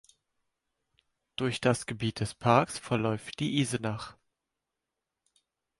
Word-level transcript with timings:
Durch 1.35 1.61
das 1.61 1.85
Gebiet 1.85 2.21
des 2.21 2.33
Parks 2.33 2.79
verläuft 2.79 3.39
die 3.39 3.59
Isenach. 3.59 4.17